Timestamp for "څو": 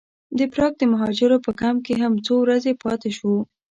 2.25-2.33